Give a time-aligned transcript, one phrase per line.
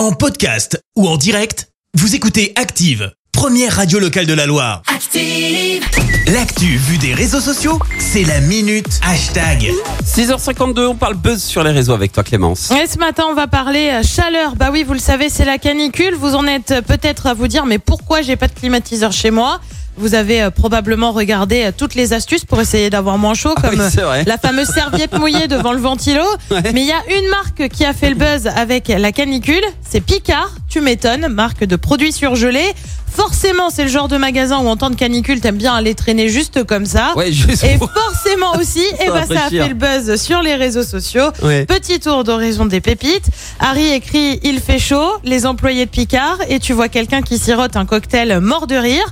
[0.00, 4.80] En podcast ou en direct, vous écoutez Active, première radio locale de la Loire.
[4.86, 5.84] Active.
[6.32, 9.70] L'actu vue des réseaux sociaux, c'est la minute hashtag.
[10.06, 12.70] 6h52, on parle buzz sur les réseaux avec toi Clémence.
[12.70, 14.56] Et ce matin, on va parler euh, chaleur.
[14.56, 16.14] Bah oui, vous le savez, c'est la canicule.
[16.14, 19.30] Vous en êtes euh, peut-être à vous dire, mais pourquoi j'ai pas de climatiseur chez
[19.30, 19.60] moi?
[20.00, 23.60] Vous avez euh, probablement regardé euh, toutes les astuces pour essayer d'avoir moins chaud, Ah
[23.64, 24.24] oui, comme euh, c'est vrai.
[24.26, 26.22] la fameuse serviette mouillée devant le ventilo.
[26.50, 26.62] Ouais.
[26.72, 30.00] Mais il y a une marque qui a fait le buzz avec la canicule, c'est
[30.00, 30.50] Picard.
[30.70, 32.72] Tu m'étonnes, marque de produits surgelés.
[33.12, 36.28] Forcément, c'est le genre de magasin où en temps de canicule, t'aimes bien aller traîner
[36.28, 37.12] juste comme ça.
[37.16, 40.54] Ouais, juste Et pour- forcément aussi, et ben ça a fait le buzz sur les
[40.54, 41.30] réseaux sociaux.
[41.42, 41.66] Ouais.
[41.66, 43.26] Petit tour d'horizon des pépites.
[43.58, 47.74] Harry écrit Il fait chaud, les employés de Picard, et tu vois quelqu'un qui sirote
[47.76, 49.04] un cocktail mort de rire.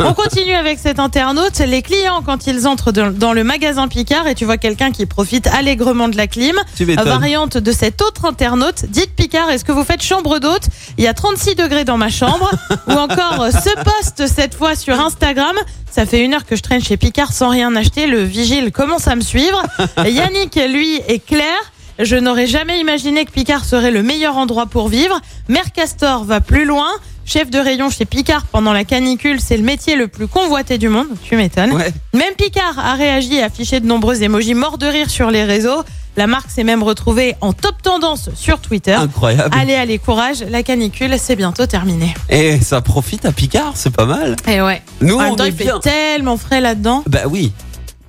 [0.00, 1.58] On continue avec cet internaute.
[1.60, 5.46] Les clients, quand ils entrent dans, le magasin Picard, et tu vois quelqu'un qui profite
[5.46, 6.56] allègrement de la clim.
[7.04, 8.84] Variante de cet autre internaute.
[8.90, 10.68] Dites Picard, est-ce que vous faites chambre d'hôte?
[11.06, 12.50] Y a 36 degrés dans ma chambre.
[12.88, 15.56] Ou encore euh, ce post cette fois sur Instagram.
[15.88, 18.08] Ça fait une heure que je traîne chez Picard sans rien acheter.
[18.08, 19.62] Le vigile commence à me suivre.
[20.04, 21.56] Yannick, lui, est clair.
[22.00, 25.20] Je n'aurais jamais imaginé que Picard serait le meilleur endroit pour vivre.
[25.48, 26.90] Mère Castor va plus loin.
[27.28, 30.88] Chef de rayon chez Picard pendant la canicule, c'est le métier le plus convoité du
[30.88, 31.08] monde.
[31.24, 31.72] Tu m'étonnes.
[31.72, 31.92] Ouais.
[32.14, 35.82] Même Picard a réagi et affiché de nombreux émojis morts de rire sur les réseaux.
[36.16, 38.92] La marque s'est même retrouvée en top tendance sur Twitter.
[38.94, 39.54] Incroyable.
[39.58, 42.14] Allez, allez, courage, la canicule, c'est bientôt terminé.
[42.30, 44.36] Et ça profite à Picard, c'est pas mal.
[44.46, 44.80] Et ouais.
[45.00, 45.80] Nous, en même on temps, est il fait bien.
[45.80, 47.02] tellement frais là-dedans.
[47.08, 47.52] Bah oui,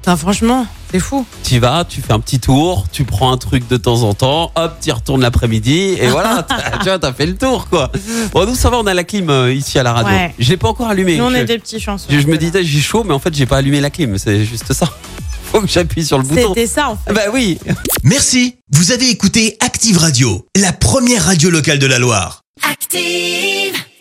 [0.00, 1.26] Enfin, franchement, c'est fou.
[1.42, 4.52] tu vas, tu fais un petit tour, tu prends un truc de temps en temps,
[4.54, 6.46] hop, tu y retournes l'après-midi, et voilà,
[6.82, 7.90] tu vois, t'as fait le tour, quoi.
[8.32, 10.12] Bon, nous, ça va, on a la clim euh, ici à la radio.
[10.14, 10.32] Ouais.
[10.38, 11.16] Je l'ai pas encore allumé.
[11.16, 12.06] Nous, on Je- est des petits chanceux.
[12.10, 14.44] je, je me disais, j'ai chaud, mais en fait, j'ai pas allumé la clim, c'est
[14.44, 14.86] juste ça.
[15.52, 16.48] Faut que j'appuie sur le bouton.
[16.54, 17.12] C'était ça, en fait.
[17.12, 17.58] Bah oui.
[18.04, 22.42] Merci, vous avez écouté Active Radio, la première radio locale de la Loire.
[22.70, 23.74] Active.